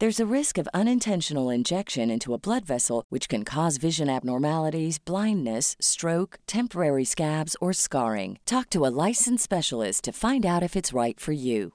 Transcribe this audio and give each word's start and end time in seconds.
There's 0.00 0.18
a 0.18 0.34
risk 0.34 0.56
of 0.56 0.66
unintentional 0.72 1.50
injection 1.50 2.10
into 2.10 2.32
a 2.32 2.38
blood 2.38 2.64
vessel, 2.64 3.04
which 3.10 3.28
can 3.28 3.44
cause 3.44 3.76
vision 3.76 4.08
abnormalities, 4.08 4.98
blindness, 4.98 5.76
stroke, 5.78 6.38
temporary 6.46 7.04
scabs, 7.04 7.54
or 7.60 7.74
scarring. 7.74 8.38
Talk 8.46 8.70
to 8.70 8.86
a 8.86 8.94
licensed 9.08 9.44
specialist 9.44 10.04
to 10.04 10.12
find 10.12 10.46
out 10.46 10.62
if 10.62 10.74
it's 10.74 10.94
right 10.94 11.20
for 11.20 11.32
you. 11.32 11.74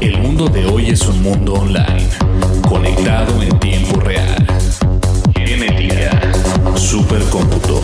El 0.00 0.16
mundo 0.22 0.48
de 0.48 0.64
hoy 0.64 0.88
es 0.88 1.06
un 1.06 1.22
mundo 1.22 1.56
online, 1.56 2.08
conectado 2.66 3.42
en 3.42 3.60
tiempo 3.60 4.00
real. 4.00 4.40
Supercómputo, 6.76 7.82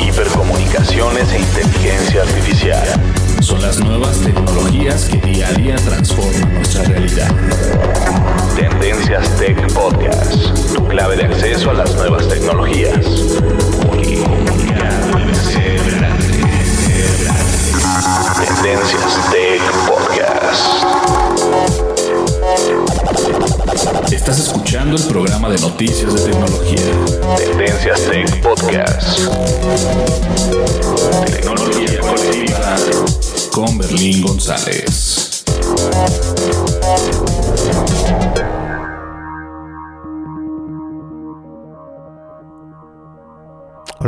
hipercomunicaciones 0.00 1.32
e 1.32 1.38
inteligencia 1.40 2.22
artificial. 2.22 2.86
Son 3.40 3.60
las 3.60 3.78
nuevas 3.80 4.18
tecnologías 4.20 5.04
que 5.08 5.18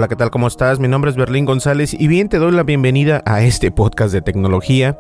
Hola, 0.01 0.09
¿qué 0.09 0.17
tal? 0.17 0.31
¿Cómo 0.31 0.47
estás? 0.47 0.79
Mi 0.81 0.89
nombre 0.89 1.11
es 1.11 1.17
Berlín 1.19 1.45
González 1.45 1.93
y 1.93 2.07
bien 2.07 2.31
te 2.31 2.39
doy 2.39 2.53
la 2.53 2.63
bienvenida 2.63 3.21
a 3.27 3.43
este 3.43 3.71
podcast 3.71 4.15
de 4.15 4.23
tecnología. 4.23 4.99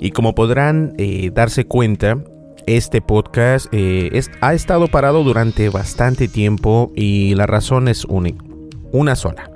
Y 0.00 0.10
como 0.10 0.34
podrán 0.34 0.92
eh, 0.98 1.30
darse 1.32 1.66
cuenta, 1.66 2.18
este 2.66 3.00
podcast 3.00 3.66
eh, 3.70 4.08
es- 4.12 4.32
ha 4.40 4.52
estado 4.52 4.88
parado 4.88 5.22
durante 5.22 5.68
bastante 5.68 6.26
tiempo 6.26 6.90
y 6.96 7.36
la 7.36 7.46
razón 7.46 7.86
es 7.86 8.04
única, 8.06 8.44
una 8.90 9.14
sola. 9.14 9.52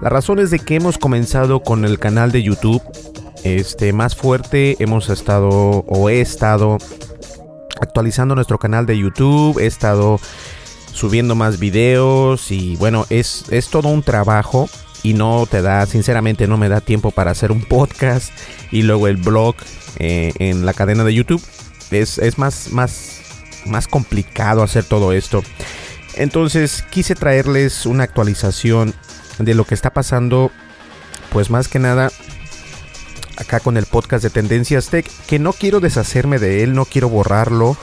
La 0.00 0.08
razón 0.08 0.38
es 0.38 0.50
de 0.50 0.58
que 0.58 0.76
hemos 0.76 0.96
comenzado 0.96 1.60
con 1.60 1.84
el 1.84 1.98
canal 1.98 2.32
de 2.32 2.42
YouTube 2.42 2.80
este, 3.44 3.92
más 3.92 4.16
fuerte. 4.16 4.76
Hemos 4.78 5.10
estado 5.10 5.50
o 5.50 6.08
he 6.08 6.22
estado 6.22 6.78
actualizando 7.78 8.34
nuestro 8.34 8.56
canal 8.56 8.86
de 8.86 8.96
YouTube. 8.96 9.58
He 9.58 9.66
estado 9.66 10.18
subiendo 10.98 11.36
más 11.36 11.60
videos 11.60 12.50
y 12.50 12.74
bueno, 12.76 13.06
es, 13.08 13.44
es 13.50 13.68
todo 13.68 13.88
un 13.88 14.02
trabajo 14.02 14.68
y 15.04 15.14
no 15.14 15.46
te 15.48 15.62
da, 15.62 15.86
sinceramente 15.86 16.48
no 16.48 16.56
me 16.56 16.68
da 16.68 16.80
tiempo 16.80 17.12
para 17.12 17.30
hacer 17.30 17.52
un 17.52 17.62
podcast 17.62 18.32
y 18.72 18.82
luego 18.82 19.06
el 19.06 19.16
blog 19.16 19.54
eh, 19.98 20.32
en 20.40 20.66
la 20.66 20.74
cadena 20.74 21.04
de 21.04 21.14
YouTube. 21.14 21.42
Es, 21.92 22.18
es 22.18 22.36
más, 22.36 22.72
más, 22.72 23.20
más 23.64 23.86
complicado 23.86 24.64
hacer 24.64 24.84
todo 24.84 25.12
esto. 25.12 25.44
Entonces 26.16 26.84
quise 26.90 27.14
traerles 27.14 27.86
una 27.86 28.02
actualización 28.02 28.92
de 29.38 29.54
lo 29.54 29.64
que 29.64 29.74
está 29.74 29.90
pasando, 29.90 30.50
pues 31.30 31.48
más 31.48 31.68
que 31.68 31.78
nada 31.78 32.10
acá 33.36 33.60
con 33.60 33.76
el 33.76 33.86
podcast 33.86 34.24
de 34.24 34.30
Tendencias 34.30 34.88
Tech, 34.88 35.06
que 35.28 35.38
no 35.38 35.52
quiero 35.52 35.78
deshacerme 35.78 36.40
de 36.40 36.64
él, 36.64 36.74
no 36.74 36.86
quiero 36.86 37.08
borrarlo. 37.08 37.76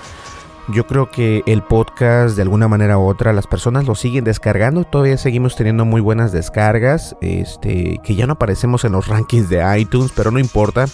Yo 0.68 0.88
creo 0.88 1.12
que 1.12 1.44
el 1.46 1.62
podcast 1.62 2.36
de 2.36 2.42
alguna 2.42 2.68
manera 2.68 2.98
u 2.98 3.08
otra 3.08 3.34
las 3.34 3.46
personas 3.46 3.86
lo 3.86 3.94
siguen 3.94 4.24
descargando, 4.24 4.84
todavía 4.84 5.18
seguimos 5.18 5.56
teniendo 5.56 5.86
muy 5.86 6.02
buenas 6.02 6.32
descargas, 6.32 7.16
este 7.22 8.00
que 8.04 8.16
ya 8.16 8.26
no 8.26 8.34
aparecemos 8.34 8.84
en 8.84 8.94
los 8.94 9.08
rankings 9.10 9.50
de 9.50 9.80
iTunes, 9.80 10.12
pero 10.16 10.32
no 10.32 10.40
importa. 10.40 10.86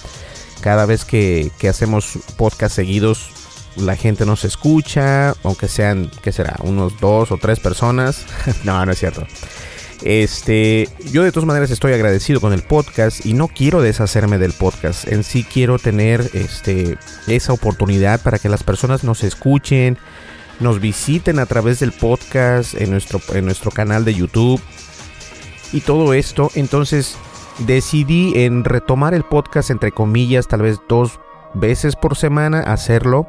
Cada 0.61 0.85
vez 0.85 1.05
que, 1.05 1.51
que 1.57 1.69
hacemos 1.69 2.19
podcast 2.37 2.75
seguidos, 2.75 3.31
la 3.77 3.95
gente 3.95 4.25
nos 4.25 4.43
escucha, 4.45 5.33
aunque 5.43 5.67
sean, 5.67 6.11
¿qué 6.21 6.31
será? 6.31 6.57
Unos 6.63 6.99
dos 6.99 7.31
o 7.31 7.37
tres 7.37 7.59
personas. 7.59 8.25
no, 8.63 8.85
no 8.85 8.91
es 8.91 8.99
cierto. 8.99 9.25
Este, 10.03 10.89
yo 11.11 11.23
de 11.23 11.31
todas 11.31 11.45
maneras 11.45 11.69
estoy 11.69 11.93
agradecido 11.93 12.41
con 12.41 12.53
el 12.53 12.63
podcast 12.63 13.25
y 13.25 13.33
no 13.33 13.47
quiero 13.47 13.81
deshacerme 13.81 14.39
del 14.39 14.53
podcast. 14.53 15.07
En 15.07 15.23
sí 15.23 15.43
quiero 15.43 15.77
tener 15.77 16.29
este 16.33 16.97
esa 17.27 17.53
oportunidad 17.53 18.21
para 18.21 18.39
que 18.39 18.49
las 18.49 18.63
personas 18.63 19.03
nos 19.03 19.23
escuchen, 19.23 19.97
nos 20.59 20.79
visiten 20.79 21.39
a 21.39 21.45
través 21.45 21.79
del 21.79 21.91
podcast 21.91 22.73
en 22.73 22.89
nuestro 22.89 23.21
en 23.33 23.45
nuestro 23.45 23.69
canal 23.69 24.03
de 24.03 24.15
YouTube 24.15 24.61
y 25.71 25.81
todo 25.81 26.13
esto. 26.13 26.49
Entonces 26.55 27.15
decidí 27.59 28.33
en 28.43 28.63
retomar 28.63 29.13
el 29.13 29.23
podcast 29.23 29.69
entre 29.69 29.91
comillas, 29.91 30.47
tal 30.47 30.63
vez 30.63 30.79
dos 30.89 31.19
veces 31.53 31.95
por 31.95 32.17
semana 32.17 32.61
hacerlo 32.61 33.27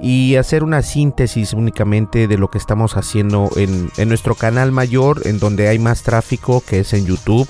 y 0.00 0.36
hacer 0.36 0.62
una 0.62 0.82
síntesis 0.82 1.52
únicamente 1.52 2.28
de 2.28 2.38
lo 2.38 2.48
que 2.48 2.58
estamos 2.58 2.96
haciendo 2.96 3.50
en, 3.56 3.90
en, 3.96 4.08
nuestro 4.08 4.34
canal 4.34 4.72
mayor, 4.72 5.22
en 5.24 5.38
donde 5.38 5.68
hay 5.68 5.78
más 5.78 6.02
tráfico, 6.02 6.62
que 6.66 6.80
es 6.80 6.92
en 6.92 7.06
YouTube. 7.06 7.48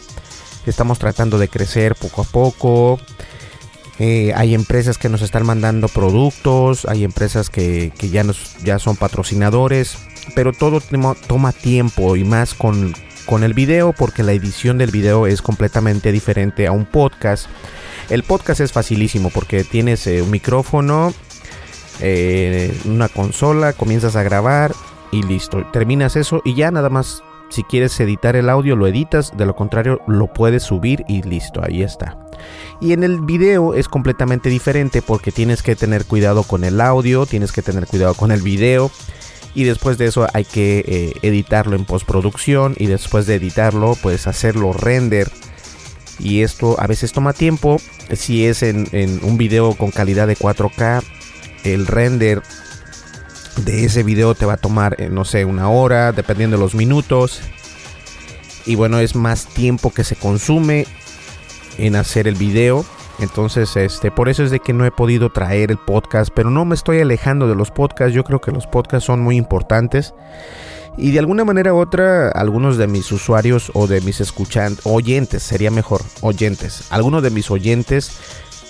Estamos 0.67 0.99
tratando 0.99 1.39
de 1.39 1.49
crecer 1.49 1.95
poco 1.95 2.23
a 2.23 2.25
poco. 2.25 3.01
Eh, 3.99 4.33
hay 4.37 4.55
empresas 4.55 4.99
que 4.99 5.09
nos 5.09 5.23
están 5.23 5.47
mandando 5.47 5.89
productos, 5.89 6.85
hay 6.85 7.03
empresas 7.05 7.49
que, 7.49 7.93
que 7.97 8.11
ya, 8.11 8.25
nos, 8.25 8.57
ya 8.63 8.79
son 8.79 8.97
patrocinadores, 8.97 9.97
pero 10.35 10.53
todo 10.53 10.83
toma 11.27 11.53
tiempo 11.53 12.17
y 12.17 12.25
más 12.25 12.53
con, 12.53 12.95
con 13.25 13.43
el 13.43 13.55
video, 13.55 13.95
porque 13.95 14.23
la 14.23 14.33
edición 14.33 14.77
del 14.77 14.91
video 14.91 15.27
es 15.27 15.41
completamente 15.41 16.13
diferente 16.13 16.67
a 16.67 16.73
un 16.73 16.85
podcast. 16.85 17.47
El 18.11 18.23
podcast 18.23 18.61
es 18.61 18.73
facilísimo 18.73 19.31
porque 19.31 19.65
tienes 19.65 20.07
eh, 20.07 20.21
un 20.21 20.31
micrófono, 20.31 21.15
eh, 22.01 22.77
una 22.85 23.09
consola, 23.09 23.73
comienzas 23.73 24.17
a 24.17 24.23
grabar 24.23 24.73
y 25.13 25.23
listo. 25.23 25.65
Terminas 25.73 26.17
eso 26.17 26.43
y 26.45 26.55
ya 26.55 26.71
nada 26.71 26.91
más 26.91 27.23
Si 27.49 27.63
quieres 27.63 27.99
editar 28.01 28.35
el 28.35 28.49
audio, 28.49 28.75
lo 28.75 28.89
editas. 28.89 29.37
De 29.37 29.47
lo 29.47 29.55
contrario, 29.55 30.01
lo 30.09 30.27
puedes 30.27 30.65
subir 30.65 31.05
y 31.07 31.23
listo, 31.23 31.63
ahí 31.63 31.83
está. 31.83 32.19
Y 32.81 32.93
en 32.93 33.05
el 33.05 33.21
video 33.21 33.75
es 33.75 33.87
completamente 33.87 34.49
diferente 34.49 35.01
porque 35.01 35.31
tienes 35.31 35.63
que 35.63 35.77
tener 35.77 36.07
cuidado 36.07 36.43
con 36.43 36.65
el 36.65 36.81
audio, 36.81 37.25
tienes 37.25 37.53
que 37.53 37.63
tener 37.63 37.87
cuidado 37.87 38.15
con 38.15 38.33
el 38.33 38.43
video. 38.43 38.91
Y 39.55 39.63
después 39.63 39.97
de 39.97 40.07
eso 40.07 40.27
hay 40.35 40.45
que 40.45 40.85
eh, 40.87 41.13
editarlo 41.23 41.77
en 41.77 41.85
postproducción. 41.85 42.75
Y 42.79 42.87
después 42.87 43.27
de 43.29 43.37
editarlo, 43.37 43.97
pues 44.03 44.27
hacerlo 44.27 44.73
render. 44.73 45.31
Y 46.19 46.43
esto 46.43 46.75
a 46.81 46.89
veces 46.89 47.13
toma 47.13 47.33
tiempo. 47.33 47.81
Si 48.13 48.45
es 48.45 48.65
en, 48.65 48.89
en 48.91 49.21
un 49.23 49.39
video 49.39 49.75
con 49.75 49.93
calidad 49.93 50.27
de 50.27 50.37
4K, 50.37 51.05
el 51.73 51.87
render 51.87 52.43
de 53.65 53.85
ese 53.85 54.03
video 54.03 54.35
te 54.35 54.47
va 54.47 54.55
a 54.55 54.59
tomar, 54.59 55.01
eh, 55.01 55.09
no 55.11 55.25
sé, 55.25 55.45
una 55.45 55.69
hora, 55.69 56.13
dependiendo 56.13 56.57
de 56.57 56.63
los 56.63 56.75
minutos. 56.75 57.41
Y 58.67 58.75
bueno, 58.75 58.99
es 58.99 59.15
más 59.15 59.47
tiempo 59.47 59.93
que 59.93 60.05
se 60.05 60.17
consume 60.17 60.87
en 61.79 61.97
hacer 61.97 62.29
el 62.29 62.35
video. 62.35 62.85
Entonces, 63.19 63.77
este, 63.77 64.11
por 64.11 64.29
eso 64.29 64.43
es 64.43 64.51
de 64.51 64.61
que 64.61 64.73
no 64.73 64.85
he 64.85 64.91
podido 64.91 65.31
traer 65.31 65.71
el 65.71 65.79
podcast, 65.79 66.31
pero 66.35 66.51
no 66.51 66.65
me 66.65 66.75
estoy 66.75 67.01
alejando 67.01 67.49
de 67.49 67.55
los 67.55 67.71
podcasts. 67.71 68.15
Yo 68.15 68.25
creo 68.25 68.41
que 68.41 68.53
los 68.53 68.67
podcasts 68.67 69.07
son 69.07 69.21
muy 69.21 69.37
importantes. 69.37 70.15
Y 70.99 71.12
de 71.12 71.19
alguna 71.19 71.45
manera 71.45 71.75
u 71.75 71.79
otra, 71.79 72.31
algunos 72.31 72.79
de 72.79 72.87
mis 72.87 73.11
usuarios 73.12 73.71
o 73.75 73.87
de 73.87 74.01
mis 74.01 74.21
escuchantes, 74.21 74.85
oyentes, 74.85 75.43
sería 75.43 75.71
mejor, 75.71 76.01
oyentes, 76.23 76.87
algunos 76.91 77.23
de 77.23 77.31
mis 77.31 77.51
oyentes 77.51 78.19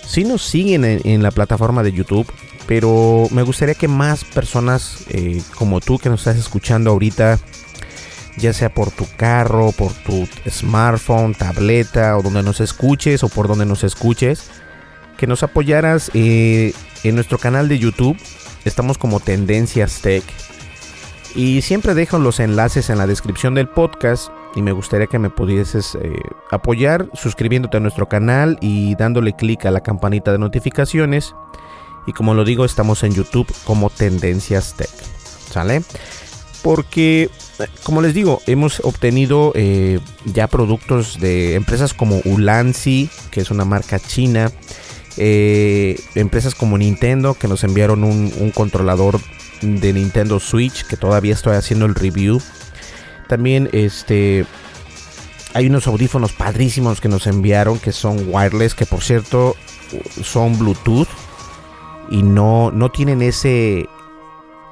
sí 0.06 0.24
nos 0.24 0.42
siguen 0.42 0.84
en 0.84 1.22
la 1.22 1.30
plataforma 1.30 1.82
de 1.82 1.92
YouTube, 1.92 2.26
pero 2.66 3.28
me 3.30 3.42
gustaría 3.42 3.74
que 3.74 3.88
más 3.88 4.24
personas 4.24 5.04
eh, 5.08 5.42
como 5.56 5.80
tú 5.80 5.98
que 5.98 6.08
nos 6.08 6.20
estás 6.20 6.36
escuchando 6.36 6.90
ahorita, 6.90 7.38
ya 8.36 8.52
sea 8.52 8.72
por 8.72 8.90
tu 8.90 9.06
carro, 9.16 9.72
por 9.72 9.92
tu 9.92 10.28
smartphone, 10.48 11.34
tableta 11.34 12.16
o 12.16 12.22
donde 12.22 12.42
nos 12.42 12.60
escuches 12.60 13.22
o 13.22 13.28
por 13.28 13.48
donde 13.48 13.66
nos 13.66 13.84
escuches, 13.84 14.50
que 15.16 15.26
nos 15.26 15.42
apoyaras 15.42 16.10
eh, 16.14 16.72
en 17.04 17.14
nuestro 17.14 17.38
canal 17.38 17.68
de 17.68 17.78
YouTube. 17.78 18.16
Estamos 18.64 18.98
como 18.98 19.20
Tendencias 19.20 20.00
Tech. 20.00 20.24
Y 21.36 21.62
siempre 21.62 21.94
dejo 21.94 22.18
los 22.18 22.40
enlaces 22.40 22.90
en 22.90 22.98
la 22.98 23.06
descripción 23.06 23.54
del 23.54 23.68
podcast 23.68 24.30
y 24.54 24.62
me 24.62 24.72
gustaría 24.72 25.06
que 25.06 25.18
me 25.18 25.30
pudieses 25.30 25.94
eh, 25.94 26.14
apoyar 26.50 27.10
suscribiéndote 27.12 27.76
a 27.76 27.80
nuestro 27.80 28.08
canal 28.08 28.56
y 28.62 28.94
dándole 28.94 29.34
clic 29.34 29.66
a 29.66 29.70
la 29.70 29.82
campanita 29.82 30.32
de 30.32 30.38
notificaciones 30.38 31.34
y 32.06 32.12
como 32.12 32.34
lo 32.34 32.44
digo, 32.44 32.64
estamos 32.64 33.02
en 33.02 33.12
YouTube 33.12 33.52
como 33.64 33.90
Tendencias 33.90 34.74
Tech. 34.74 34.88
¿Sale? 35.50 35.82
Porque, 36.62 37.30
como 37.82 38.00
les 38.00 38.14
digo, 38.14 38.40
hemos 38.46 38.80
obtenido 38.80 39.52
eh, 39.54 40.00
ya 40.24 40.46
productos 40.46 41.20
de 41.20 41.54
empresas 41.54 41.94
como 41.94 42.20
Ulanzi, 42.24 43.10
que 43.30 43.40
es 43.40 43.50
una 43.50 43.64
marca 43.64 43.98
china. 43.98 44.50
Eh, 45.16 46.00
empresas 46.14 46.54
como 46.54 46.78
Nintendo, 46.78 47.34
que 47.34 47.48
nos 47.48 47.64
enviaron 47.64 48.04
un, 48.04 48.32
un 48.38 48.50
controlador 48.50 49.20
de 49.60 49.92
Nintendo 49.92 50.40
Switch, 50.40 50.84
que 50.86 50.96
todavía 50.96 51.34
estoy 51.34 51.56
haciendo 51.56 51.86
el 51.86 51.94
review. 51.94 52.40
También 53.28 53.68
este 53.72 54.46
hay 55.54 55.68
unos 55.68 55.86
audífonos 55.86 56.32
padrísimos 56.32 57.00
que 57.00 57.08
nos 57.08 57.26
enviaron 57.26 57.78
que 57.78 57.92
son 57.92 58.26
wireless, 58.28 58.74
que 58.74 58.84
por 58.84 59.02
cierto 59.02 59.56
son 60.22 60.58
Bluetooth 60.58 61.08
y 62.10 62.22
no, 62.22 62.70
no 62.70 62.90
tienen 62.90 63.22
ese... 63.22 63.88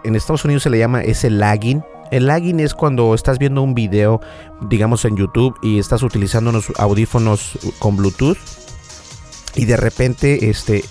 En 0.04 0.14
Estados 0.14 0.44
Unidos 0.44 0.64
se 0.64 0.70
le 0.70 0.78
llama 0.78 1.00
ese 1.00 1.30
lagging. 1.30 1.82
El 2.10 2.26
lagging 2.26 2.60
es 2.60 2.74
cuando 2.74 3.14
estás 3.14 3.38
viendo 3.38 3.62
un 3.62 3.74
video, 3.74 4.20
digamos 4.68 5.06
en 5.06 5.16
YouTube, 5.16 5.56
y 5.62 5.78
estás 5.78 6.02
utilizando 6.02 6.50
unos 6.50 6.70
audífonos 6.76 7.58
con 7.78 7.96
Bluetooth 7.96 8.36
y 9.56 9.64
de 9.64 9.76
repente 9.76 10.50
este 10.50 10.84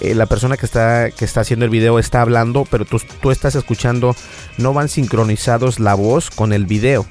eh, 0.00 0.14
la 0.14 0.26
persona 0.26 0.56
que 0.56 0.66
está, 0.66 1.10
que 1.10 1.24
está 1.24 1.40
haciendo 1.40 1.64
el 1.64 1.70
video 1.70 1.98
está 1.98 2.22
hablando, 2.22 2.66
pero 2.70 2.84
tú, 2.84 3.00
tú, 3.20 3.30
estás 3.30 3.54
escuchando, 3.54 4.14
no 4.58 4.72
van 4.72 4.88
sincronizados 4.88 5.80
la 5.80 5.94
voz 5.94 6.30
con 6.30 6.52
el 6.52 6.66
video. 6.66 7.06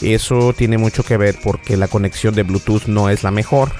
Eso 0.00 0.52
tiene 0.52 0.78
mucho 0.78 1.04
que 1.04 1.16
ver 1.16 1.36
porque 1.42 1.76
la 1.76 1.88
conexión 1.88 2.34
de 2.34 2.42
Bluetooth 2.42 2.86
no 2.86 3.08
es 3.08 3.22
la 3.22 3.30
mejor. 3.30 3.72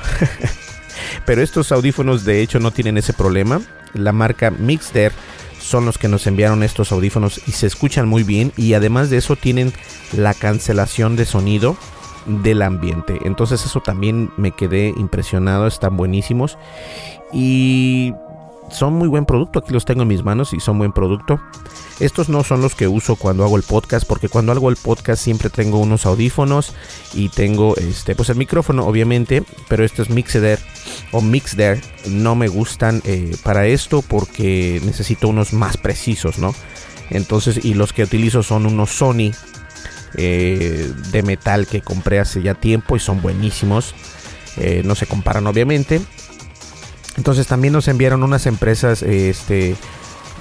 pero 1.27 1.43
estos 1.43 1.73
audífonos 1.73 2.25
de 2.25 2.41
hecho 2.41 2.61
no 2.61 2.71
tienen 2.71 2.99
ese 2.99 3.13
problema 3.13 3.61
la 3.95 4.13
marca 4.13 4.51
Mixder 4.51 5.13
son 5.61 5.87
los 5.87 5.97
que 5.97 6.09
nos 6.09 6.27
enviaron 6.27 6.63
estos 6.63 6.93
audífonos 6.93 7.41
y 7.47 7.53
se 7.53 7.67
escuchan 7.67 8.07
muy 8.07 8.23
bien 8.23 8.53
y 8.57 8.75
además 8.75 9.09
de 9.09 9.17
eso 9.17 9.37
tienen 9.37 9.73
la 10.13 10.35
cancelación 10.35 11.17
de 11.17 11.25
sonido 11.25 11.77
del 12.27 12.63
ambiente. 12.63 13.19
Entonces 13.25 13.65
eso 13.65 13.81
también 13.81 14.31
me 14.37 14.51
quedé 14.51 14.89
impresionado, 14.97 15.67
están 15.67 15.97
buenísimos 15.97 16.59
y 17.33 18.13
son 18.75 18.95
muy 18.95 19.09
buen 19.09 19.25
producto. 19.25 19.61
Aquí 19.61 19.73
los 19.73 19.85
tengo 19.85 20.03
en 20.03 20.09
mis 20.09 20.25
manos 20.25 20.53
y 20.53 20.61
son 20.61 20.79
buen 20.79 20.93
producto. 20.93 21.41
Estos 22.01 22.29
no 22.29 22.45
son 22.45 22.61
los 22.61 22.75
que 22.75 22.89
uso 22.89 23.17
cuando 23.17 23.45
hago 23.45 23.57
el 23.57 23.63
podcast, 23.63 24.07
porque 24.07 24.29
cuando 24.29 24.53
hago 24.53 24.69
el 24.69 24.77
podcast 24.77 25.23
siempre 25.23 25.49
tengo 25.49 25.79
unos 25.79 26.07
audífonos 26.07 26.75
y 27.15 27.29
tengo 27.29 27.77
este, 27.77 28.15
pues 28.15 28.29
el 28.31 28.37
micrófono, 28.37 28.87
obviamente, 28.87 29.45
pero 29.69 29.85
estos 29.85 30.11
Mixeder 30.11 30.59
o 31.13 31.21
Mixder 31.21 31.81
no 32.09 32.35
me 32.35 32.49
gustan 32.49 33.01
eh, 33.05 33.37
para 33.43 33.67
esto 33.67 34.03
porque 34.03 34.81
necesito 34.85 35.29
unos 35.29 35.53
más 35.53 35.77
precisos, 35.77 36.39
¿no? 36.39 36.55
Entonces, 37.11 37.65
y 37.65 37.75
los 37.75 37.93
que 37.93 38.03
utilizo 38.03 38.43
son 38.43 38.67
unos 38.67 38.91
Sony 38.91 39.31
eh, 40.17 40.93
de 41.11 41.23
metal 41.23 41.67
que 41.67 41.81
compré 41.81 42.21
hace 42.21 42.43
ya 42.43 42.55
tiempo 42.55 42.97
y 42.97 43.01
son 43.01 43.21
buenísimos. 43.21 43.95
Eh, 44.57 44.83
no 44.85 44.95
se 44.95 45.07
comparan, 45.07 45.47
obviamente. 45.47 46.01
Entonces 47.17 47.47
también 47.47 47.73
nos 47.73 47.89
enviaron 47.89 48.23
unas 48.23 48.47
empresas, 48.47 49.03
este, 49.03 49.77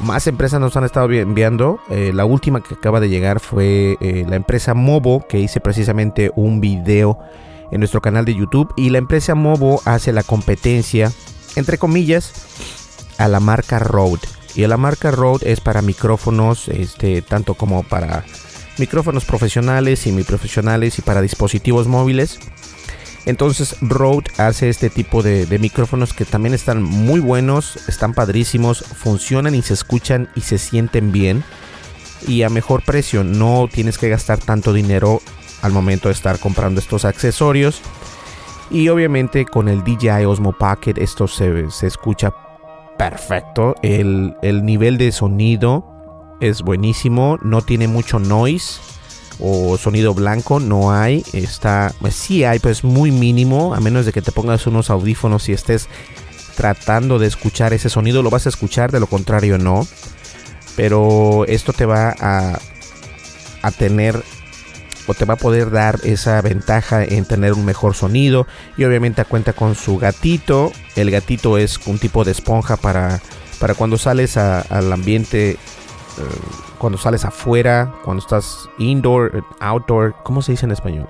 más 0.01 0.27
empresas 0.27 0.59
nos 0.59 0.75
han 0.75 0.83
estado 0.83 1.11
enviando. 1.11 1.79
Eh, 1.89 2.11
la 2.13 2.25
última 2.25 2.61
que 2.61 2.73
acaba 2.73 2.99
de 2.99 3.09
llegar 3.09 3.39
fue 3.39 3.97
eh, 4.01 4.25
la 4.27 4.35
empresa 4.35 4.73
Mobo, 4.73 5.25
que 5.27 5.39
hice 5.39 5.59
precisamente 5.59 6.31
un 6.35 6.59
video 6.61 7.19
en 7.71 7.79
nuestro 7.79 8.01
canal 8.01 8.25
de 8.25 8.35
YouTube. 8.35 8.73
Y 8.75 8.89
la 8.89 8.97
empresa 8.97 9.35
Mobo 9.35 9.81
hace 9.85 10.11
la 10.11 10.23
competencia, 10.23 11.11
entre 11.55 11.77
comillas, 11.77 12.33
a 13.17 13.27
la 13.27 13.39
marca 13.39 13.79
Rode. 13.79 14.27
Y 14.55 14.65
la 14.67 14.77
marca 14.77 15.11
Rode 15.11 15.51
es 15.51 15.61
para 15.61 15.81
micrófonos, 15.81 16.67
este, 16.67 17.21
tanto 17.21 17.55
como 17.55 17.83
para 17.83 18.23
micrófonos 18.77 19.25
profesionales, 19.25 20.05
y 20.05 20.09
semiprofesionales 20.09 20.99
y 20.99 21.01
para 21.01 21.21
dispositivos 21.21 21.87
móviles. 21.87 22.39
Entonces 23.25 23.77
Rode 23.81 24.31
hace 24.37 24.69
este 24.69 24.89
tipo 24.89 25.23
de, 25.23 25.47
micrófonos 25.59 26.13
que 26.13 26.25
también 26.25 26.53
están 26.53 26.83
muy 26.83 27.19
buenos, 27.19 27.87
están 27.87 28.13
padrísimos, 28.13 28.83
funcionan 28.83 29.55
y 29.55 29.61
se 29.61 29.73
escuchan 29.73 30.29
y 30.35 30.41
se 30.41 30.57
sienten 30.57 31.11
bien. 31.11 31.43
Y 32.27 32.43
a 32.43 32.49
mejor 32.49 32.83
precio, 32.83 33.23
no 33.23 33.69
tienes 33.71 33.97
que 33.97 34.09
gastar 34.09 34.39
tanto 34.39 34.73
dinero 34.73 35.21
al 35.61 35.71
momento 35.71 36.09
de 36.09 36.13
estar 36.13 36.39
comprando 36.39 36.81
estos 36.81 37.05
accesorios. 37.05 37.81
Y 38.69 38.89
obviamente 38.89 39.45
con 39.45 39.69
el 39.69 39.83
DJI 39.83 40.25
Osmo 40.25 40.53
Pocket 40.53 40.95
esto 40.97 41.27
se, 41.27 41.65
escucha 41.81 42.33
perfecto. 42.97 43.75
El, 43.81 44.35
el 44.41 44.65
nivel 44.65 44.97
de 44.97 45.11
sonido 45.11 45.85
es 46.41 46.61
buenísimo, 46.61 47.37
no 47.41 47.61
tiene 47.61 47.87
mucho 47.87 48.19
noise 48.19 48.81
o 49.43 49.77
sonido 49.77 50.13
blanco 50.13 50.59
no 50.59 50.93
hay 50.93 51.23
está 51.33 51.93
pues 51.99 52.15
sí 52.15 52.45
hay 52.45 52.59
pues 52.59 52.83
muy 52.83 53.11
mínimo 53.11 53.75
a 53.75 53.79
menos 53.81 54.05
de 54.05 54.13
que 54.13 54.21
te 54.21 54.31
pongas 54.31 54.65
unos 54.67 54.89
audífonos 54.89 55.49
y 55.49 55.51
estés 55.53 55.89
tratando 56.53 57.19
de 57.19 57.27
escuchar 57.27 57.73
ese 57.73 57.89
sonido 57.89 58.23
lo 58.23 58.29
vas 58.29 58.45
a 58.45 58.49
escuchar 58.49 58.91
de 58.91 58.99
lo 58.99 59.07
contrario 59.07 59.57
no. 59.57 59.85
Pero 60.75 61.45
esto 61.47 61.73
te 61.73 61.85
va 61.85 62.15
a, 62.19 62.59
a 63.61 63.71
tener 63.71 64.23
o 65.05 65.13
te 65.13 65.25
va 65.25 65.33
a 65.33 65.37
poder 65.37 65.69
dar 65.69 65.99
esa 66.03 66.41
ventaja 66.41 67.03
en 67.03 67.25
tener 67.25 67.53
un 67.53 67.65
mejor 67.65 67.93
sonido 67.93 68.47
y 68.77 68.85
obviamente 68.85 69.23
cuenta 69.25 69.53
con 69.53 69.75
su 69.75 69.97
gatito. 69.97 70.71
El 70.95 71.11
gatito 71.11 71.57
es 71.57 71.79
un 71.85 71.99
tipo 71.99 72.23
de 72.23 72.31
esponja 72.31 72.77
para 72.77 73.21
para 73.59 73.75
cuando 73.75 73.97
sales 73.97 74.35
al 74.35 74.91
ambiente 74.91 75.51
eh, 75.51 75.57
cuando 76.83 76.97
sales 76.97 77.23
afuera, 77.23 77.95
cuando 78.03 78.21
estás 78.21 78.67
indoor, 78.77 79.45
outdoor, 79.61 80.15
¿cómo 80.21 80.41
se 80.41 80.51
dice 80.51 80.65
en 80.65 80.73
español? 80.73 81.07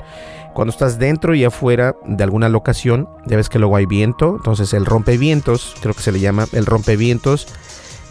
Cuando 0.53 0.71
estás 0.71 0.99
dentro 0.99 1.33
y 1.33 1.45
afuera 1.45 1.95
de 2.05 2.23
alguna 2.23 2.47
locación, 2.47 3.09
ya 3.25 3.37
ves 3.37 3.49
que 3.49 3.57
luego 3.57 3.75
hay 3.75 3.87
viento, 3.87 4.35
entonces 4.37 4.71
el 4.75 4.85
rompevientos, 4.85 5.73
creo 5.81 5.95
que 5.95 6.03
se 6.03 6.11
le 6.11 6.19
llama 6.19 6.45
el 6.51 6.67
rompevientos, 6.67 7.47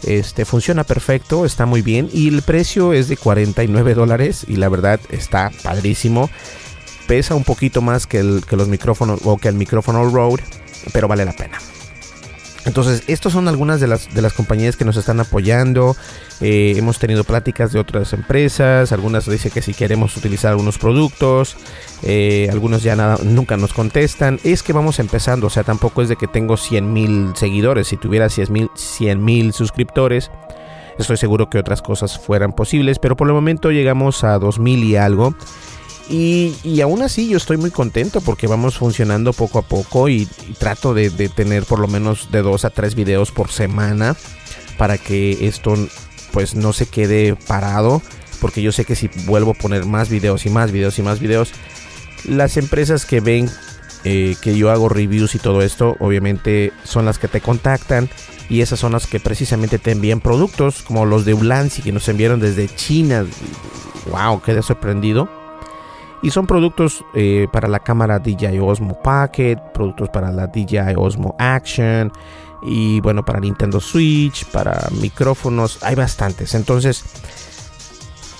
este 0.05 0.43
funciona 0.43 0.83
perfecto, 0.83 1.45
está 1.45 1.65
muy 1.65 1.81
bien 1.81 2.09
y 2.11 2.27
el 2.27 2.41
precio 2.41 2.91
es 2.91 3.07
de 3.07 3.15
49 3.15 3.93
dólares 3.93 4.45
y 4.45 4.57
la 4.57 4.67
verdad 4.67 4.99
está 5.09 5.49
padrísimo. 5.63 6.29
Pesa 7.07 7.33
un 7.33 7.45
poquito 7.45 7.81
más 7.81 8.07
que, 8.07 8.41
que 8.45 8.57
los 8.57 8.67
micrófonos 8.67 9.21
o 9.23 9.37
que 9.37 9.47
el 9.47 9.55
micrófono 9.55 10.09
Rode, 10.09 10.43
pero 10.91 11.07
vale 11.07 11.23
la 11.23 11.31
pena. 11.31 11.59
Entonces, 12.65 13.03
estas 13.07 13.33
son 13.33 13.47
algunas 13.47 13.79
de 13.81 13.87
las, 13.87 14.13
de 14.13 14.21
las 14.21 14.33
compañías 14.33 14.77
que 14.77 14.85
nos 14.85 14.95
están 14.95 15.19
apoyando. 15.19 15.95
Eh, 16.39 16.73
hemos 16.77 16.97
tenido 16.97 17.23
pláticas 17.23 17.73
de 17.73 17.79
otras 17.79 18.13
empresas. 18.13 18.91
Algunas 18.91 19.29
dicen 19.29 19.51
que 19.51 19.61
si 19.61 19.73
queremos 19.73 20.15
utilizar 20.15 20.51
algunos 20.51 20.77
productos. 20.77 21.57
Eh, 22.03 22.47
algunos 22.51 22.83
ya 22.83 22.95
nada, 22.95 23.17
nunca 23.23 23.57
nos 23.57 23.73
contestan. 23.73 24.39
Es 24.43 24.63
que 24.63 24.71
vamos 24.71 24.99
empezando. 24.99 25.47
O 25.47 25.49
sea, 25.49 25.63
tampoco 25.63 26.01
es 26.01 26.09
de 26.09 26.15
que 26.15 26.27
tengo 26.27 26.55
100 26.55 26.93
mil 26.93 27.33
seguidores. 27.35 27.87
Si 27.87 27.97
tuviera 27.97 28.29
100 28.29 29.23
mil 29.23 29.53
suscriptores, 29.53 30.31
estoy 30.97 31.17
seguro 31.17 31.49
que 31.49 31.59
otras 31.59 31.81
cosas 31.81 32.17
fueran 32.17 32.53
posibles. 32.53 32.97
Pero 32.97 33.17
por 33.17 33.27
el 33.27 33.33
momento 33.33 33.71
llegamos 33.71 34.23
a 34.23 34.39
2000 34.39 34.83
y 34.83 34.95
algo. 34.95 35.35
Y, 36.09 36.81
aún 36.81 37.01
así 37.01 37.29
yo 37.29 37.37
estoy 37.37 37.57
muy 37.57 37.71
contento 37.71 38.19
porque 38.21 38.47
vamos 38.47 38.77
funcionando 38.77 39.31
poco 39.31 39.59
a 39.59 39.61
poco 39.61 40.09
y, 40.09 40.27
trato 40.57 40.93
de, 40.93 41.09
tener 41.29 41.63
por 41.63 41.79
lo 41.79 41.87
menos 41.87 42.31
de 42.31 42.41
dos 42.41 42.65
a 42.65 42.69
tres 42.69 42.95
videos 42.95 43.31
por 43.31 43.49
semana 43.49 44.15
para 44.77 44.97
que 44.97 45.47
esto 45.47 45.75
pues 46.31 46.55
no 46.55 46.73
se 46.73 46.87
quede 46.87 47.35
parado. 47.47 48.01
Porque 48.41 48.61
yo 48.61 48.73
sé 48.73 48.83
que 48.83 48.95
si 48.95 49.09
vuelvo 49.25 49.51
a 49.51 49.53
poner 49.53 49.85
más 49.85 50.09
videos 50.09 50.45
y 50.45 50.49
más 50.49 50.71
videos 50.71 50.99
y 50.99 51.01
más 51.01 51.19
videos 51.19 51.53
las 52.25 52.57
empresas 52.57 53.05
que 53.05 53.21
ven 53.21 53.49
eh, 54.03 54.35
que 54.41 54.57
yo 54.57 54.69
hago 54.69 54.89
reviews 54.89 55.35
y 55.35 55.39
todo 55.39 55.61
esto 55.61 55.95
obviamente 55.99 56.73
son 56.83 57.05
las 57.05 57.19
que 57.19 57.29
te 57.29 57.39
contactan 57.39 58.09
y 58.49 58.59
esas 58.59 58.79
son 58.79 58.91
las 58.91 59.07
que 59.07 59.21
precisamente 59.21 59.79
te 59.79 59.91
envían 59.91 60.19
productos 60.19 60.81
como 60.81 61.05
los 61.05 61.23
de 61.23 61.33
Ulanzi 61.33 61.81
que 61.81 61.93
nos 61.93 62.09
enviaron 62.09 62.41
desde 62.41 62.67
China. 62.67 63.25
Wow 64.11 64.41
quedé 64.41 64.61
sorprendido 64.61 65.42
y 66.23 66.31
son 66.31 66.47
productos 66.47 67.03
eh, 67.13 67.47
para 67.51 67.67
la 67.67 67.79
cámara 67.79 68.17
DJI 68.17 68.57
Osmo 68.59 68.99
Pocket, 69.03 69.57
productos 69.73 70.09
para 70.09 70.31
la 70.31 70.47
DJI 70.47 70.95
Osmo 70.97 71.35
Action 71.37 72.11
y 72.63 73.01
bueno, 73.01 73.25
para 73.25 73.41
Nintendo 73.41 73.81
Switch, 73.81 74.45
para 74.45 74.87
micrófonos, 75.01 75.83
hay 75.83 75.95
bastantes. 75.95 76.55
Entonces, 76.55 77.03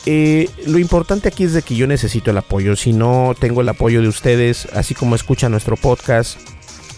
eh, 0.05 0.49
lo 0.65 0.79
importante 0.79 1.27
aquí 1.27 1.43
es 1.43 1.53
de 1.53 1.61
que 1.61 1.75
yo 1.75 1.85
necesito 1.85 2.31
el 2.31 2.37
apoyo. 2.37 2.75
Si 2.77 2.93
no 2.93 3.35
tengo 3.37 3.61
el 3.61 3.69
apoyo 3.69 4.01
de 4.01 4.07
ustedes, 4.07 4.67
así 4.73 4.95
como 4.95 5.15
escuchan 5.15 5.51
nuestro 5.51 5.75
podcast, 5.75 6.37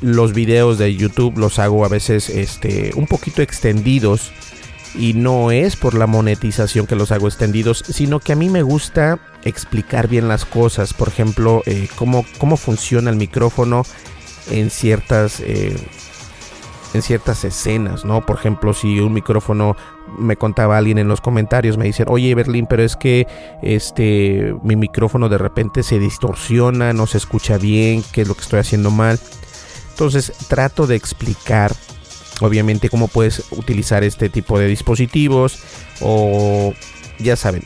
los 0.01 0.33
videos 0.33 0.77
de 0.77 0.95
YouTube 0.95 1.37
los 1.37 1.57
hago 1.57 1.83
a 1.83 1.89
veces 1.89 2.29
este, 2.29 2.91
un 2.95 3.07
poquito 3.07 3.41
extendidos. 3.41 4.31
Y 4.97 5.13
no 5.13 5.51
es 5.51 5.75
por 5.75 5.93
la 5.93 6.07
monetización 6.07 6.87
que 6.87 6.95
los 6.95 7.11
hago 7.11 7.27
extendidos, 7.27 7.83
sino 7.87 8.19
que 8.19 8.33
a 8.33 8.35
mí 8.35 8.49
me 8.49 8.61
gusta 8.61 9.19
explicar 9.43 10.07
bien 10.07 10.27
las 10.27 10.45
cosas. 10.45 10.93
Por 10.93 11.07
ejemplo, 11.07 11.61
eh, 11.65 11.87
cómo, 11.95 12.25
cómo, 12.37 12.57
funciona 12.57 13.09
el 13.09 13.15
micrófono 13.15 13.83
en 14.49 14.69
ciertas, 14.69 15.39
eh, 15.41 15.77
en 16.93 17.01
ciertas 17.01 17.43
escenas, 17.43 18.05
¿no? 18.05 18.25
Por 18.25 18.37
ejemplo, 18.37 18.73
si 18.73 18.99
un 18.99 19.13
micrófono 19.13 19.75
me 20.17 20.37
contaba 20.37 20.77
alguien 20.77 20.97
en 20.97 21.07
los 21.07 21.21
comentarios, 21.21 21.77
me 21.77 21.85
dicen, 21.85 22.05
oye 22.09 22.33
Berlín, 22.35 22.67
pero 22.67 22.83
es 22.83 22.95
que 22.95 23.27
este 23.61 24.55
mi 24.63 24.75
micrófono 24.75 25.29
de 25.29 25.37
repente 25.37 25.83
se 25.83 25.99
distorsiona, 25.99 26.93
no 26.93 27.07
se 27.07 27.17
escucha 27.17 27.57
bien, 27.57 28.03
qué 28.11 28.21
es 28.21 28.27
lo 28.27 28.35
que 28.35 28.41
estoy 28.41 28.59
haciendo 28.59 28.91
mal. 28.91 29.19
Entonces 29.91 30.33
trato 30.47 30.87
de 30.87 30.95
explicar 30.95 31.73
obviamente 32.41 32.89
cómo 32.89 33.07
puedes 33.07 33.43
utilizar 33.51 34.03
este 34.03 34.29
tipo 34.29 34.59
de 34.59 34.67
dispositivos 34.67 35.59
o 36.01 36.73
ya 37.19 37.35
saben, 37.35 37.63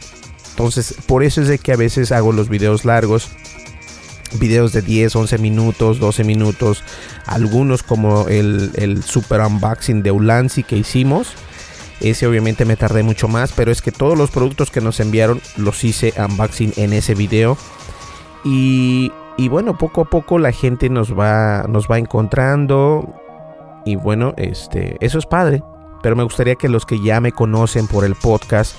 entonces, 0.59 0.93
por 1.07 1.23
eso 1.23 1.41
es 1.41 1.47
de 1.47 1.57
que 1.57 1.71
a 1.71 1.77
veces 1.77 2.11
hago 2.11 2.33
los 2.33 2.49
videos 2.49 2.83
largos. 2.83 3.29
Videos 4.41 4.73
de 4.73 4.81
10, 4.81 5.15
11 5.15 5.37
minutos, 5.37 5.99
12 5.99 6.25
minutos. 6.25 6.83
Algunos 7.25 7.81
como 7.81 8.27
el, 8.27 9.01
super 9.01 9.39
unboxing 9.39 10.03
de 10.03 10.11
Ulanzi 10.11 10.63
que 10.63 10.75
hicimos. 10.75 11.31
Ese 12.01 12.27
obviamente 12.27 12.65
me 12.65 12.75
tardé 12.75 13.03
mucho 13.03 13.29
más, 13.29 13.53
pero 13.53 13.71
es 13.71 13.81
que 13.81 13.93
todos 13.93 14.17
los 14.17 14.31
productos 14.31 14.69
que 14.69 14.81
nos 14.81 14.99
enviaron 14.99 15.39
los 15.55 15.81
hice 15.85 16.13
unboxing 16.17 16.73
en 16.75 16.91
ese 16.91 17.15
video. 17.15 17.57
Y, 18.43 19.13
y 19.37 19.47
bueno, 19.47 19.77
poco 19.77 20.01
a 20.01 20.09
poco 20.09 20.39
la 20.39 20.51
gente 20.51 20.89
nos 20.89 21.17
va, 21.17 21.67
nos 21.69 21.87
va 21.87 21.99
encontrando. 21.99 23.15
Y 23.85 23.95
bueno, 23.95 24.33
este, 24.37 24.97
eso 24.99 25.19
es 25.19 25.25
padre. 25.25 25.63
Pero 26.01 26.15
me 26.15 26.23
gustaría 26.23 26.55
que 26.55 26.69
los 26.69 26.85
que 26.85 27.01
ya 27.03 27.19
me 27.19 27.31
conocen 27.31 27.87
por 27.87 28.05
el 28.05 28.15
podcast 28.15 28.73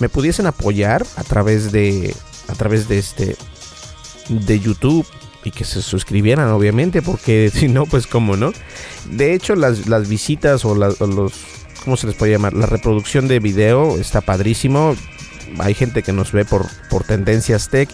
me 0.00 0.08
pudiesen 0.08 0.46
apoyar 0.46 1.04
a 1.16 1.24
través 1.24 1.72
de 1.72 2.14
a 2.48 2.54
través 2.54 2.88
de 2.88 2.98
este 2.98 3.36
de 4.28 4.60
YouTube 4.60 5.06
y 5.44 5.50
que 5.50 5.64
se 5.64 5.82
suscribieran 5.82 6.48
obviamente 6.48 7.02
porque 7.02 7.50
si 7.54 7.68
no 7.68 7.86
pues 7.86 8.06
como 8.06 8.36
no 8.36 8.52
de 9.10 9.34
hecho 9.34 9.54
las, 9.56 9.86
las 9.86 10.08
visitas 10.08 10.64
o, 10.64 10.74
los 10.74 11.32
cómo 11.84 11.96
se 11.96 12.06
les 12.06 12.16
puede 12.16 12.32
llamar 12.32 12.52
la 12.52 12.66
reproducción 12.66 13.28
de 13.28 13.40
video 13.40 13.98
está 13.98 14.20
padrísimo. 14.20 14.94
Hay 15.58 15.72
gente 15.72 16.02
que 16.02 16.12
nos 16.12 16.32
ve 16.32 16.44
por 16.44 16.66
por 16.90 17.04
tendencias 17.04 17.70
tech 17.70 17.88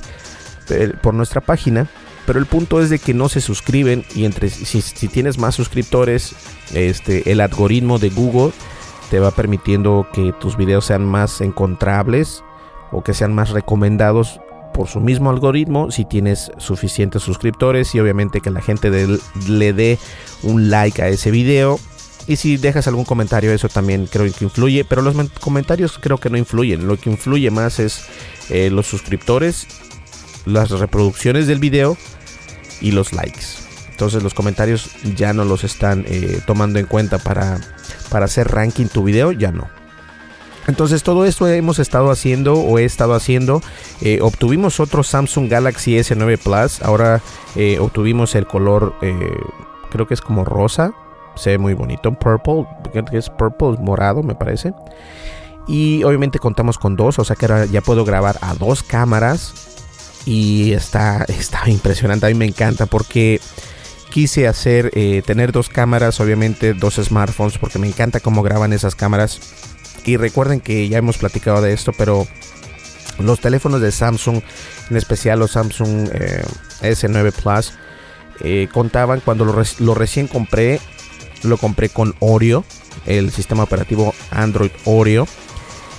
eh, 0.70 0.92
por 1.00 1.14
nuestra 1.14 1.40
página 1.40 1.88
pero 2.26 2.38
el 2.38 2.47
punto 2.47 2.81
es 2.81 2.90
de 2.90 2.99
que 2.99 3.14
no 3.14 3.28
se 3.28 3.40
suscriben 3.40 4.04
y 4.14 4.25
entre 4.25 4.49
si, 4.49 5.09
tienes 5.09 5.38
más 5.38 5.54
suscriptores 5.54 6.35
este 6.73 7.31
el 7.31 7.40
algoritmo 7.40 7.99
de 7.99 8.11
Google 8.11 8.52
te 9.11 9.21
va 9.21 9.31
permitiendo 9.31 10.07
que 10.12 10.33
tus 10.33 10.57
videos 10.57 10.87
sean 10.87 11.04
más 11.04 11.40
encontrables 11.40 12.43
o 12.90 13.02
que 13.02 13.14
sean 13.14 13.35
más 13.35 13.50
recomendados 13.50 14.40
por 14.73 14.88
su 14.88 15.00
mismo 15.00 15.31
algoritmo 15.31 15.90
si 15.90 16.04
tienes 16.04 16.50
suficientes 16.59 17.23
suscriptores 17.23 17.95
y 17.95 18.00
obviamente 18.00 18.40
que 18.40 18.50
la 18.50 18.61
gente 18.61 18.90
le 19.49 19.73
dé 19.73 19.99
un 20.43 20.69
like 20.69 21.00
a 21.00 21.09
ese 21.09 21.31
video. 21.31 21.78
Y 22.26 22.37
si 22.37 22.57
dejas 22.57 22.88
algún 22.88 23.04
comentario 23.04 23.52
eso 23.52 23.69
también 23.69 24.07
creo 24.07 24.25
que 24.33 24.45
influye 24.45 24.85
pero 24.85 25.02
los 25.02 25.14
comentarios 25.40 25.99
creo 25.99 26.19
que 26.19 26.31
no 26.31 26.38
influyen. 26.38 26.88
Lo 26.88 26.97
que 26.97 27.11
influye 27.11 27.50
más 27.50 27.78
es 27.78 28.07
eh, 28.50 28.71
los 28.71 28.87
suscriptores 28.87 29.69
las 30.44 30.70
reproducciones 30.70 31.46
del 31.46 31.58
video 31.58 31.96
y 32.80 32.92
los 32.92 33.12
likes 33.12 33.64
entonces 33.94 34.24
los 34.24 34.34
comentarios 34.34 34.90
ya 35.14 35.32
no 35.32 35.44
los 35.44 35.62
están 35.62 36.04
eh, 36.08 36.40
tomando 36.46 36.80
en 36.80 36.86
cuenta 36.86 37.18
para 37.18 37.60
para 38.10 38.24
hacer 38.24 38.48
ranking 38.48 38.86
tu 38.86 39.04
video, 39.04 39.30
ya 39.30 39.52
no. 39.52 39.68
Entonces 40.66 41.04
todo 41.04 41.24
esto 41.26 41.46
hemos 41.46 41.78
estado 41.78 42.10
haciendo 42.10 42.54
o 42.54 42.78
he 42.78 42.84
estado 42.84 43.14
haciendo. 43.14 43.62
Eh, 44.00 44.18
obtuvimos 44.20 44.80
otro 44.80 45.04
Samsung 45.04 45.48
Galaxy 45.48 45.96
S9 45.96 46.38
Plus. 46.38 46.82
Ahora 46.82 47.20
eh, 47.54 47.78
obtuvimos 47.78 48.34
el 48.34 48.46
color, 48.46 48.94
creo 49.90 50.08
que 50.08 50.14
es 50.14 50.20
como 50.20 50.44
rosa. 50.44 50.92
Se 51.36 51.50
ve 51.50 51.58
muy 51.58 51.74
bonito. 51.74 52.12
Purple, 52.14 52.66
es 53.12 53.30
purple, 53.30 53.76
morado 53.80 54.24
me 54.24 54.34
parece. 54.34 54.74
Y 55.68 56.02
obviamente 56.02 56.40
contamos 56.40 56.78
con 56.78 56.96
dos, 56.96 57.18
o 57.18 57.24
sea 57.24 57.36
que 57.36 57.46
ahora 57.46 57.66
ya 57.66 57.80
puedo 57.80 58.04
grabar 58.04 58.38
a 58.40 58.54
dos 58.54 58.82
cámaras. 58.82 59.74
Y 60.26 60.73
está, 60.73 61.25
está 61.28 61.69
impresionante, 61.69 62.26
a 62.26 62.28
mí 62.31 62.35
me 62.35 62.47
encanta 62.47 62.87
porque 62.87 63.40
quise 64.11 64.47
hacer, 64.47 64.90
eh, 64.95 65.23
tener 65.26 65.50
dos 65.50 65.69
cámaras, 65.69 66.21
obviamente 66.21 66.73
dos 66.73 66.95
smartphones, 66.95 67.59
porque 67.59 67.78
me 67.78 67.88
encanta 67.88 68.21
cómo 68.21 68.43
graban 68.43 68.73
esas 68.73 68.95
cámaras. 68.95 69.40
Y 70.04 70.16
recuerden 70.16 70.61
que 70.61 70.88
ya 70.88 70.99
hemos 70.99 71.19
platicado 71.19 71.61
de 71.62 71.73
esto, 71.73 71.93
pero 71.97 72.26
los 73.19 73.40
teléfonos 73.40 73.81
de 73.81 73.90
Samsung, 73.90 74.40
en 74.90 74.97
especial 74.97 75.38
los 75.38 75.52
Samsung 75.52 76.09
eh, 76.12 76.45
S9 76.83 77.33
Plus, 77.33 77.73
eh, 78.40 78.69
contaban 78.73 79.21
cuando 79.21 79.45
lo, 79.45 79.95
recién 79.95 80.26
compré, 80.26 80.81
lo 81.43 81.57
compré 81.57 81.88
con 81.88 82.14
Oreo, 82.21 82.64
el 83.07 83.31
sistema 83.31 83.62
operativo 83.62 84.14
Android 84.31 84.71
Oreo. 84.85 85.26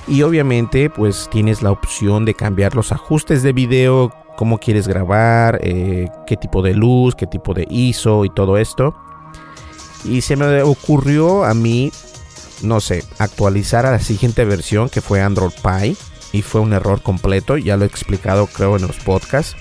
Y 0.08 0.22
obviamente 0.22 0.90
pues 0.90 1.30
tienes 1.32 1.62
la 1.62 1.72
opción 1.72 2.26
de 2.26 2.34
cambiar 2.34 2.76
los 2.76 2.92
ajustes 2.92 3.44
de 3.44 3.54
video 3.54 4.12
cómo 4.36 4.60
quieres 4.60 4.88
grabar, 4.88 5.60
eh, 5.64 6.10
qué 6.28 6.38
tipo 6.38 6.62
de 6.62 6.74
luz, 6.74 7.16
qué 7.16 7.28
tipo 7.28 7.54
de 7.54 7.66
ISO 7.70 8.26
y 8.26 8.30
todo 8.30 8.58
esto. 8.58 8.96
Y 10.04 10.22
se 10.22 10.36
me 10.36 10.62
ocurrió 10.62 11.46
a 11.46 11.54
mí, 11.54 11.92
no 12.62 12.80
sé, 12.80 13.04
actualizar 13.18 13.86
a 13.86 13.92
la 13.92 14.00
siguiente 14.00 14.46
versión 14.46 14.90
que 14.90 15.02
fue 15.02 15.22
Android 15.22 15.54
Pie. 15.64 15.96
Y 16.32 16.42
fue 16.42 16.60
un 16.60 16.74
error 16.74 17.02
completo, 17.02 17.56
ya 17.56 17.78
lo 17.78 17.86
he 17.86 17.88
explicado 17.88 18.48
creo 18.48 18.76
en 18.76 18.82
los 18.82 18.98
podcasts. 18.98 19.56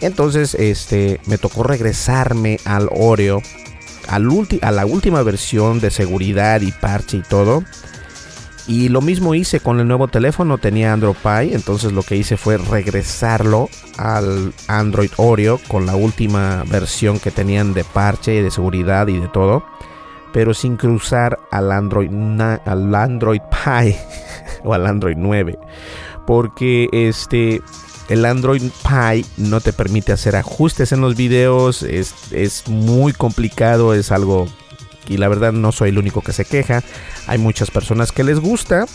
Entonces, 0.00 0.54
este, 0.54 1.20
me 1.26 1.38
tocó 1.38 1.62
regresarme 1.62 2.58
al 2.64 2.88
Oreo, 2.90 3.40
al 4.08 4.28
a 4.62 4.70
la 4.72 4.84
última 4.84 5.22
versión 5.22 5.78
de 5.78 5.90
seguridad 5.90 6.60
y 6.60 6.72
parche 6.72 7.18
y 7.18 7.22
todo 7.22 7.62
y 8.68 8.88
lo 8.88 9.00
mismo 9.00 9.34
hice 9.34 9.60
con 9.60 9.78
el 9.78 9.86
nuevo 9.86 10.08
teléfono, 10.08 10.58
tenía 10.58 10.92
Android 10.92 11.16
Pie, 11.22 11.54
entonces 11.54 11.92
lo 11.92 12.02
que 12.02 12.16
hice 12.16 12.36
fue 12.36 12.58
regresarlo 12.58 13.68
al 13.96 14.52
Android 14.66 15.10
Oreo 15.16 15.60
con 15.68 15.86
la 15.86 15.94
última 15.94 16.64
versión 16.68 17.20
que 17.20 17.30
tenían 17.30 17.74
de 17.74 17.84
parche 17.84 18.34
y 18.34 18.42
de 18.42 18.50
seguridad 18.50 19.06
y 19.06 19.18
de 19.18 19.28
todo, 19.28 19.64
pero 20.32 20.52
sin 20.52 20.76
cruzar 20.76 21.38
al 21.52 21.70
Android, 21.70 22.10
al 22.10 22.94
Android 22.94 23.40
Pie 23.50 23.98
o 24.64 24.74
al 24.74 24.86
Android 24.86 25.16
9, 25.16 25.58
porque 26.26 26.88
este 26.92 27.62
el 28.08 28.24
Android 28.24 28.62
Pie 28.82 29.24
no 29.36 29.60
te 29.60 29.72
permite 29.72 30.12
hacer 30.12 30.34
ajustes 30.36 30.92
en 30.92 31.00
los 31.00 31.16
videos, 31.16 31.82
es, 31.82 32.14
es 32.32 32.68
muy 32.68 33.12
complicado, 33.12 33.94
es 33.94 34.12
algo 34.12 34.46
y 35.08 35.16
la 35.16 35.28
verdad 35.28 35.52
no 35.52 35.72
soy 35.72 35.90
el 35.90 35.98
único 35.98 36.22
que 36.22 36.32
se 36.32 36.44
queja. 36.44 36.82
Hay 37.26 37.38
muchas 37.38 37.70
personas 37.70 38.12
que 38.12 38.24
les 38.24 38.40
gusta, 38.40 38.86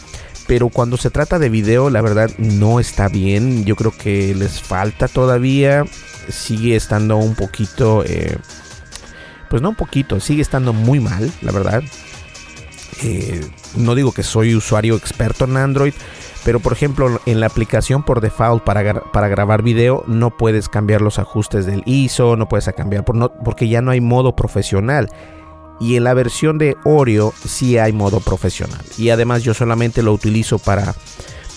pero 0.48 0.70
cuando 0.70 0.98
se 0.98 1.10
trata 1.10 1.40
de 1.40 1.50
video 1.50 1.90
la 1.90 2.02
verdad 2.02 2.30
no 2.38 2.80
está 2.80 3.08
bien. 3.08 3.66
Yo 3.66 3.76
creo 3.76 3.92
que 3.92 4.34
les 4.36 4.62
falta 4.62 5.08
todavía. 5.08 5.86
Sigue 6.30 6.76
estando 6.76 7.18
un 7.18 7.36
poquito... 7.36 8.04
Eh, 8.06 8.38
pues 9.50 9.62
no 9.62 9.70
un 9.70 9.76
poquito, 9.76 10.22
sigue 10.22 10.42
estando 10.42 10.72
muy 10.72 11.02
mal, 11.02 11.30
la 11.42 11.52
verdad. 11.52 11.84
Eh, 13.04 13.42
no 13.76 13.96
digo 13.96 14.14
que 14.14 14.24
soy 14.24 14.56
usuario 14.56 14.96
experto 14.96 15.44
en 15.44 15.58
Android, 15.58 15.94
pero 16.46 16.62
por 16.62 16.72
ejemplo 16.72 17.20
en 17.26 17.40
la 17.40 17.48
aplicación 17.48 18.04
por 18.04 18.22
default 18.22 18.64
para, 18.64 19.02
para 19.12 19.28
grabar 19.28 19.62
video 19.62 20.04
no 20.08 20.38
puedes 20.38 20.70
cambiar 20.70 21.02
los 21.02 21.20
ajustes 21.20 21.66
del 21.66 21.84
ISO, 21.86 22.38
no 22.38 22.48
puedes 22.48 22.70
cambiar 22.76 23.04
por 23.04 23.16
no, 23.16 23.34
porque 23.34 23.68
ya 23.68 23.82
no 23.82 23.92
hay 23.92 24.00
modo 24.00 24.36
profesional. 24.36 25.10
Y 25.82 25.96
en 25.96 26.04
la 26.04 26.14
versión 26.14 26.60
de 26.60 26.78
Oreo 26.84 27.34
sí 27.44 27.80
hay 27.80 27.92
modo 27.92 28.20
profesional. 28.20 28.82
Y 29.00 29.10
además 29.10 29.42
yo 29.42 29.56
solamente 29.56 30.04
lo 30.04 30.14
utilizo 30.14 30.60
para, 30.60 30.94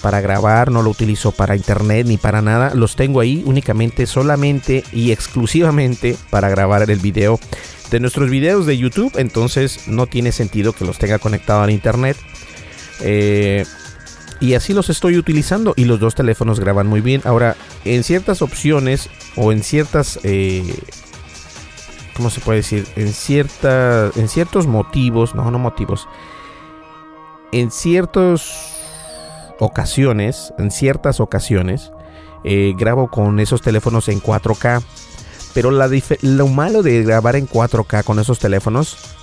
para 0.01 0.23
grabar, 0.23 0.71
no 0.71 0.83
lo 0.83 0.89
utilizo 0.89 1.31
para 1.31 1.57
internet 1.57 2.07
ni 2.07 2.17
para 2.17 2.41
nada. 2.41 2.75
Los 2.75 2.97
tengo 2.97 3.21
ahí 3.21 3.43
únicamente, 3.45 4.07
solamente 4.07 4.83
y 4.93 5.13
exclusivamente 5.13 6.17
para 6.31 6.49
grabar 6.49 6.91
el 6.91 7.01
video 7.01 7.39
de 7.91 8.01
nuestros 8.01 8.31
videos 8.31 8.65
de 8.65 8.79
YouTube. 8.79 9.13
Entonces 9.17 9.89
no 9.89 10.07
tiene 10.07 10.33
sentido 10.33 10.73
que 10.73 10.87
los 10.87 10.99
tenga 10.99 11.19
conectado 11.19 11.61
al 11.61 11.71
internet. 11.71 12.17
Eh, 13.03 13.67
y 14.41 14.55
así 14.55 14.73
los 14.73 14.89
estoy 14.89 15.19
utilizando 15.19 15.75
y 15.77 15.85
los 15.85 16.01
dos 16.01 16.15
teléfonos 16.15 16.61
graban 16.61 16.87
muy 16.87 17.03
bien. 17.03 17.21
Ahora, 17.25 17.57
en 17.85 18.03
ciertas 18.05 18.41
opciones 18.41 19.11
o 19.37 19.53
en 19.53 19.63
ciertas... 19.63 20.19
Eh, 20.23 20.75
¿Cómo 22.17 22.31
se 22.31 22.41
puede 22.41 22.59
decir? 22.59 22.87
En, 22.97 23.13
cierta, 23.13 24.11
en 24.15 24.29
ciertos 24.29 24.67
motivos, 24.67 25.35
no, 25.35 25.51
no 25.51 25.59
motivos. 25.59 26.09
En 27.53 27.71
ciertas 27.71 28.77
ocasiones, 29.59 30.53
en 30.59 30.71
ciertas 30.71 31.21
ocasiones, 31.21 31.93
eh, 32.45 32.75
grabo 32.77 33.09
con 33.09 33.41
esos 33.41 33.63
teléfonos 33.63 34.09
en 34.09 34.21
4K. 34.21 34.83
Pero 35.55 35.71
lo 35.71 36.49
malo 36.49 36.83
de 36.83 37.03
grabar 37.05 37.37
en 37.37 37.49
4K 37.49 38.05
con 38.05 38.19
esos 38.19 38.39
teléfonos 38.39 39.15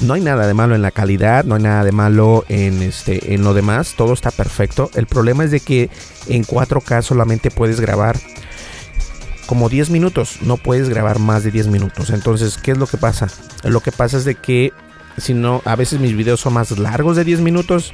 no 0.00 0.14
hay 0.14 0.20
nada 0.20 0.46
de 0.46 0.54
malo 0.54 0.74
en 0.74 0.82
la 0.82 0.90
calidad, 0.90 1.44
no 1.44 1.54
hay 1.54 1.62
nada 1.62 1.84
de 1.84 1.92
malo 1.92 2.44
en 2.48 2.82
este 2.82 3.34
en 3.34 3.42
lo 3.42 3.54
demás, 3.54 3.94
todo 3.96 4.12
está 4.12 4.30
perfecto. 4.30 4.90
El 4.94 5.06
problema 5.06 5.44
es 5.44 5.50
de 5.50 5.60
que 5.60 5.90
en 6.26 6.44
4K 6.44 7.02
solamente 7.02 7.50
puedes 7.50 7.80
grabar 7.80 8.16
como 9.46 9.68
10 9.68 9.90
minutos, 9.90 10.38
no 10.42 10.56
puedes 10.56 10.88
grabar 10.88 11.18
más 11.18 11.44
de 11.44 11.50
10 11.50 11.68
minutos. 11.68 12.10
Entonces, 12.10 12.58
¿qué 12.58 12.72
es 12.72 12.78
lo 12.78 12.86
que 12.86 12.96
pasa? 12.96 13.28
Lo 13.64 13.80
que 13.80 13.92
pasa 13.92 14.16
es 14.16 14.24
de 14.24 14.34
que 14.34 14.72
si 15.18 15.32
no, 15.32 15.62
a 15.64 15.76
veces 15.76 16.00
mis 16.00 16.16
videos 16.16 16.40
son 16.40 16.54
más 16.54 16.78
largos 16.78 17.16
de 17.16 17.24
10 17.24 17.40
minutos, 17.40 17.92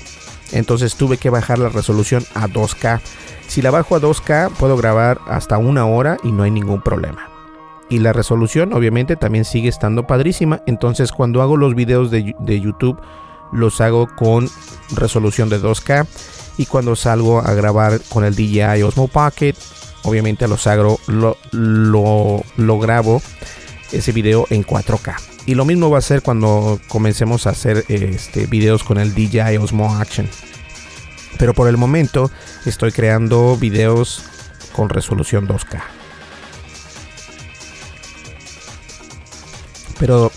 entonces 0.51 0.97
tuve 0.97 1.19
que 1.19 1.31
bajar 1.31 1.59
la 1.59 1.69
resolución 1.69 2.25
a 2.35 2.49
2K. 2.49 3.01
Si 3.47 3.63
la 3.63 3.71
bajo 3.71 3.95
a 3.95 4.01
2K, 4.01 4.51
puedo 4.53 4.77
grabar 4.77 5.21
hasta 5.29 5.59
una 5.59 5.87
hora 5.87 6.17
y 6.25 6.33
no 6.33 6.43
hay 6.43 6.51
ningún 6.51 6.83
problema 6.83 7.33
y 7.93 7.99
la 7.99 8.15
resolución 8.15 8.73
obviamente 8.73 9.17
también 9.17 9.45
sigue 9.45 9.69
estando 9.69 10.07
padrísima. 10.07 10.63
Entonces 10.67 11.13
cuando 11.13 11.43
hago 11.43 11.59
los 11.59 11.75
videos 11.75 12.11
de, 12.11 12.35
YouTube 12.61 12.99
los 13.53 13.83
hago 13.83 14.09
con 14.17 14.49
resolución 14.95 15.51
de 15.51 15.61
2K 15.61 16.07
y 16.57 16.65
cuando 16.65 16.97
salgo 16.97 17.41
a 17.41 17.53
grabar 17.53 18.01
con 18.09 18.25
el 18.25 18.35
DJI 18.35 18.83
Osmo 18.83 19.09
Pocket 19.09 19.55
obviamente 20.03 20.49
los 20.49 20.67
hago, 20.67 20.99
lo, 21.07 21.37
lo, 21.53 22.79
grabo 22.79 23.23
ese 23.93 24.13
video 24.13 24.47
en 24.51 24.65
4K. 24.65 25.17
Y 25.47 25.55
lo 25.55 25.65
mismo 25.65 25.91
va 25.91 25.99
a 25.99 26.03
ser 26.03 26.23
cuando 26.23 26.81
comencemos 26.89 27.47
a 27.47 27.51
hacer 27.51 27.85
este, 27.89 28.47
videos 28.47 28.85
con 28.85 28.99
el 28.99 29.15
DJI 29.15 29.57
Osmo 29.59 29.97
Action. 29.97 30.29
Pero 31.39 31.55
por 31.55 31.69
el 31.69 31.77
momento 31.77 32.31
estoy 32.65 32.93
creando 32.93 33.57
videos 33.57 34.23
con 34.73 34.89
resolución 34.89 35.49
2K. 35.49 35.83
Pero, 39.99 40.33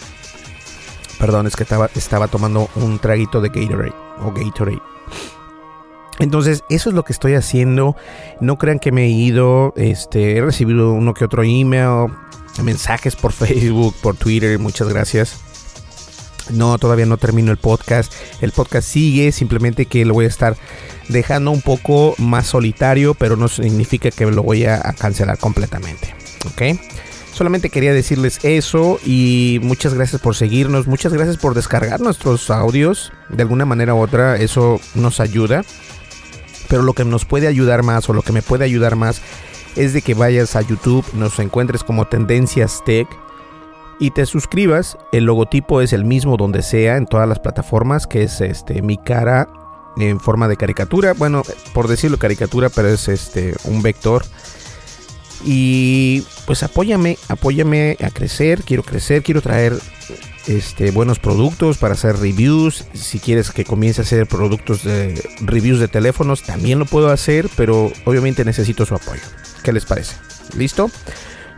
perdón, 1.19 1.47
es 1.47 1.55
que 1.55 1.63
estaba, 1.63 1.89
estaba 1.95 2.27
tomando 2.27 2.69
un 2.75 2.99
traguito 2.99 3.41
de 3.41 3.49
Gatorade 3.49 3.95
o 4.19 4.31
Gatorade. 4.31 4.81
Entonces, 6.19 6.63
eso 6.69 6.89
es 6.89 6.95
lo 6.95 7.03
que 7.03 7.13
estoy 7.13 7.33
haciendo. 7.33 7.95
No 8.39 8.57
crean 8.57 8.79
que 8.79 8.91
me 8.91 9.05
he 9.05 9.09
ido. 9.09 9.73
Este, 9.75 10.37
he 10.37 10.41
recibido 10.41 10.93
uno 10.93 11.13
que 11.13 11.25
otro 11.25 11.43
email, 11.43 12.11
mensajes 12.63 13.15
por 13.15 13.31
Facebook, 13.33 13.95
por 14.01 14.15
Twitter. 14.15 14.57
Muchas 14.59 14.87
gracias. 14.89 15.37
No, 16.51 16.77
todavía 16.77 17.05
no 17.05 17.17
termino 17.17 17.51
el 17.51 17.57
podcast. 17.57 18.13
El 18.41 18.51
podcast 18.51 18.87
sigue, 18.87 19.31
simplemente 19.31 19.87
que 19.87 20.05
lo 20.05 20.13
voy 20.13 20.25
a 20.25 20.29
estar 20.29 20.55
dejando 21.09 21.51
un 21.51 21.61
poco 21.61 22.15
más 22.17 22.47
solitario, 22.47 23.13
pero 23.13 23.35
no 23.35 23.47
significa 23.47 24.11
que 24.11 24.25
lo 24.25 24.43
voy 24.43 24.65
a, 24.65 24.75
a 24.75 24.93
cancelar 24.93 25.37
completamente. 25.37 26.13
¿Ok? 26.45 26.79
Solamente 27.33 27.69
quería 27.69 27.93
decirles 27.93 28.39
eso 28.43 28.97
y 29.05 29.59
muchas 29.61 29.93
gracias 29.93 30.21
por 30.21 30.37
seguirnos, 30.37 30.87
muchas 30.87 31.11
gracias 31.11 31.35
por 31.35 31.53
descargar 31.53 31.99
nuestros 31.99 32.49
audios. 32.49 33.11
De 33.27 33.43
alguna 33.43 33.65
manera 33.65 33.93
u 33.93 33.99
otra 33.99 34.37
eso 34.37 34.79
nos 34.93 35.19
ayuda. 35.19 35.63
Pero 36.67 36.83
lo 36.83 36.93
que 36.93 37.05
nos 37.05 37.25
puede 37.25 37.47
ayudar 37.47 37.83
más 37.83 38.09
o 38.09 38.13
lo 38.13 38.21
que 38.21 38.31
me 38.31 38.41
puede 38.41 38.65
ayudar 38.65 38.95
más 38.95 39.21
es 39.75 39.93
de 39.93 40.01
que 40.01 40.13
vayas 40.13 40.55
a 40.55 40.61
YouTube, 40.61 41.05
nos 41.13 41.37
encuentres 41.39 41.83
como 41.83 42.05
Tendencias 42.05 42.81
Tech 42.85 43.07
y 43.99 44.11
te 44.11 44.25
suscribas. 44.25 44.97
El 45.11 45.25
logotipo 45.25 45.81
es 45.81 45.93
el 45.93 46.05
mismo 46.05 46.37
donde 46.37 46.61
sea 46.61 46.97
en 46.97 47.05
todas 47.05 47.27
las 47.27 47.39
plataformas, 47.39 48.07
que 48.07 48.23
es 48.23 48.41
este 48.41 48.81
mi 48.81 48.97
cara 48.97 49.49
en 49.97 50.19
forma 50.19 50.47
de 50.47 50.57
caricatura. 50.57 51.13
Bueno, 51.13 51.43
por 51.73 51.87
decirlo 51.87 52.17
caricatura, 52.17 52.69
pero 52.69 52.87
es 52.87 53.07
este 53.07 53.55
un 53.65 53.81
vector 53.81 54.23
y 55.43 56.25
pues 56.45 56.63
apóyame, 56.63 57.17
apóyame 57.27 57.97
a 58.03 58.09
crecer, 58.09 58.63
quiero 58.63 58.83
crecer, 58.83 59.23
quiero 59.23 59.41
traer 59.41 59.73
este, 60.47 60.91
buenos 60.91 61.19
productos 61.19 61.77
para 61.77 61.93
hacer 61.93 62.17
reviews. 62.17 62.85
Si 62.93 63.19
quieres 63.19 63.51
que 63.51 63.65
comience 63.65 64.01
a 64.01 64.03
hacer 64.03 64.27
productos 64.27 64.83
de 64.83 65.21
reviews 65.41 65.79
de 65.79 65.87
teléfonos, 65.87 66.43
también 66.43 66.79
lo 66.79 66.85
puedo 66.85 67.09
hacer, 67.09 67.49
pero 67.55 67.91
obviamente 68.05 68.45
necesito 68.45 68.85
su 68.85 68.95
apoyo. 68.95 69.21
¿Qué 69.63 69.73
les 69.73 69.85
parece? 69.85 70.15
¿Listo? 70.55 70.89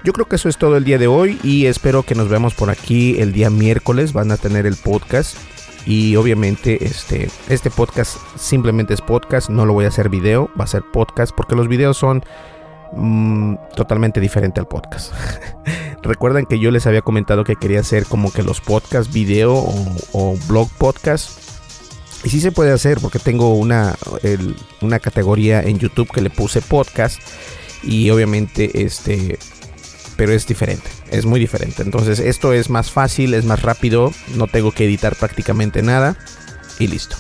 Yo 0.04 0.14
creo 0.14 0.28
que 0.28 0.38
eso 0.38 0.48
es 0.48 0.58
todo 0.58 0.78
el 0.78 0.84
día 0.84 0.98
de 0.98 1.08
hoy 1.08 1.40
y 1.44 1.66
espero 1.66 2.04
que 2.04 2.16
nos 2.16 2.30
veamos 2.30 2.54
por 2.54 2.70
aquí 2.70 3.20
el 3.20 3.34
día 3.34 3.50
miércoles. 3.50 4.14
Van 4.14 4.32
a 4.32 4.38
tener 4.38 4.66
el 4.66 4.76
podcast 4.76 5.38
y 5.86 6.16
obviamente 6.16 6.86
este, 6.86 7.30
este 7.50 7.70
podcast 7.70 8.18
simplemente 8.38 8.94
es 8.94 9.02
podcast, 9.02 9.50
no 9.50 9.66
lo 9.66 9.74
voy 9.74 9.86
a 9.86 9.90
hacer 9.90 10.10
video, 10.10 10.50
va 10.60 10.64
a 10.66 10.68
ser 10.68 10.84
podcast 10.92 11.34
porque 11.36 11.56
los 11.56 11.68
videos 11.68 11.98
son 11.98 12.24
Mm, 12.94 13.56
totalmente 13.76 14.20
diferente 14.20 14.60
al 14.60 14.68
podcast. 14.68 15.14
Recuerdan 16.08 16.46
que 16.46 16.58
yo 16.58 16.72
les 16.72 16.88
había 16.88 17.02
comentado 17.02 17.44
que 17.44 17.58
quería 17.58 17.82
hacer 17.82 18.06
como 18.06 18.32
que 18.32 18.42
los 18.42 18.62
podcast 18.62 19.12
video 19.12 19.54
o, 19.54 20.38
blog 20.48 20.70
podcast. 20.78 21.38
Y 22.24 22.30
sí 22.30 22.40
se 22.40 22.54
puede 22.54 22.72
hacer 22.72 23.00
porque 23.02 23.20
tengo 23.20 23.56
una, 23.56 23.96
una 24.82 25.00
categoría 25.00 25.62
en 25.62 25.80
YouTube 25.80 26.10
que 26.10 26.22
le 26.22 26.30
puse 26.30 26.62
podcast. 26.62 27.20
Y 27.84 28.10
obviamente 28.10 28.84
este... 28.84 29.38
Pero 30.16 30.32
es 30.32 30.48
diferente, 30.48 30.90
es 31.12 31.26
muy 31.26 31.40
diferente. 31.40 31.84
Entonces 31.84 32.20
esto 32.20 32.54
es 32.54 32.70
más 32.72 32.90
fácil, 32.90 33.36
es 33.36 33.46
más 33.46 33.62
rápido, 33.62 34.12
no 34.36 34.48
tengo 34.48 34.72
que 34.72 34.86
editar 34.86 35.16
prácticamente 35.16 35.84
nada. 35.84 36.18
Y 36.80 36.88
listo. 36.88 37.18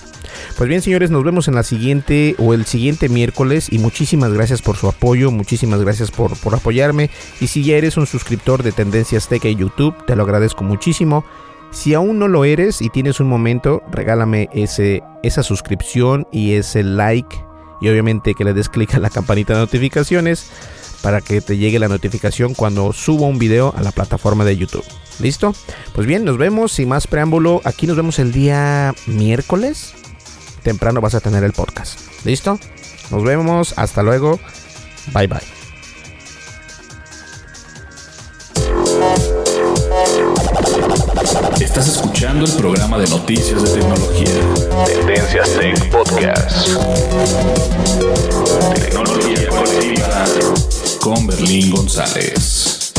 Pues 0.57 0.69
bien, 0.69 0.81
señores, 0.81 1.11
nos 1.11 1.23
vemos 1.23 1.47
en 1.47 1.55
la 1.55 1.63
siguiente 1.63 2.35
o 2.39 2.53
el 2.53 2.65
siguiente 2.65 3.09
miércoles 3.09 3.67
y 3.71 3.79
muchísimas 3.79 4.33
gracias 4.33 4.61
por 4.61 4.77
su 4.77 4.87
apoyo, 4.87 5.31
muchísimas 5.31 5.81
gracias 5.81 6.11
por, 6.11 6.37
por 6.37 6.55
apoyarme 6.55 7.09
y 7.39 7.47
si 7.47 7.63
ya 7.63 7.77
eres 7.77 7.97
un 7.97 8.07
suscriptor 8.07 8.63
de 8.63 8.71
Tendencias 8.71 9.27
Tech 9.27 9.45
en 9.45 9.57
YouTube, 9.57 9.95
te 10.05 10.15
lo 10.15 10.23
agradezco 10.23 10.63
muchísimo. 10.63 11.23
Si 11.71 11.93
aún 11.93 12.17
no 12.17 12.27
lo 12.27 12.45
eres 12.45 12.81
y 12.81 12.89
tienes 12.89 13.19
un 13.19 13.27
momento, 13.27 13.83
regálame 13.91 14.49
ese, 14.53 15.03
esa 15.21 15.43
suscripción 15.43 16.25
y 16.31 16.53
ese 16.53 16.81
like 16.83 17.35
y 17.81 17.89
obviamente 17.89 18.33
que 18.33 18.43
le 18.43 18.53
des 18.53 18.69
clic 18.69 18.95
a 18.95 18.99
la 18.99 19.09
campanita 19.09 19.53
de 19.53 19.59
notificaciones 19.59 20.49
para 21.01 21.21
que 21.21 21.41
te 21.41 21.57
llegue 21.57 21.79
la 21.79 21.87
notificación 21.87 22.53
cuando 22.53 22.91
subo 22.93 23.27
un 23.27 23.37
video 23.37 23.73
a 23.77 23.83
la 23.83 23.91
plataforma 23.91 24.45
de 24.45 24.57
YouTube. 24.57 24.83
¿Listo? 25.19 25.53
Pues 25.93 26.07
bien, 26.07 26.25
nos 26.25 26.37
vemos. 26.37 26.71
Sin 26.71 26.89
más 26.89 27.07
preámbulo, 27.07 27.61
aquí 27.65 27.87
nos 27.87 27.97
vemos 27.97 28.19
el 28.19 28.31
día 28.31 28.93
miércoles 29.05 29.93
temprano 30.67 30.99
vas 30.99 31.15
a 31.15 31.21
tener 31.21 31.45
el 31.45 31.53
podcast. 31.53 31.97
¿Listo? 32.25 32.59
Nos 33.09 33.23
vemos, 33.23 33.73
hasta 33.77 34.03
luego. 34.03 34.37
Bye 35.13 35.27
bye. 35.27 35.39
Estás 41.61 41.87
escuchando 41.87 42.43
el 42.45 42.51
programa 42.51 42.97
de 42.97 43.07
noticias 43.07 43.63
de 43.63 43.79
tecnología. 43.79 44.33
Tendencias 44.85 45.49
Tech 45.53 45.89
Podcast. 45.89 46.67
Tecnología 48.75 49.47
colectiva 49.47 50.25
con 50.99 51.27
Berlín 51.27 51.71
González. 51.71 52.93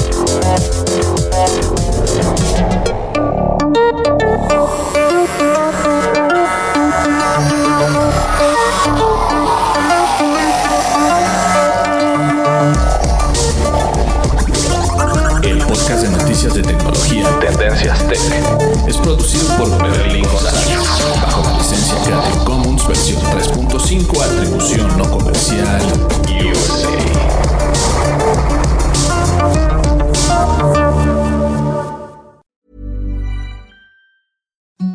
Es 18.86 18.96
producido 18.98 19.56
por 19.56 19.70
Berlín 19.82 20.22
González, 20.24 20.78
bajo 21.22 21.42
la 21.42 21.58
licencia 21.58 21.94
Creative 22.04 22.44
Commons 22.44 22.86
versión 22.86 23.20
3.5, 23.22 24.22
atribución 24.22 24.98
no 24.98 25.10
comercial, 25.10 25.80
USA. 26.28 26.88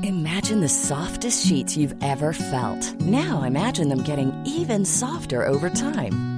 Imagine 0.04 0.62
the 0.62 0.70
softest 0.70 1.46
sheets 1.46 1.76
you've 1.76 1.96
ever 2.04 2.34
felt. 2.34 2.94
Now 3.02 3.44
imagine 3.44 3.90
them 3.90 4.04
getting 4.04 4.32
even 4.46 4.86
softer 4.86 5.46
over 5.48 5.70
time. 5.70 6.33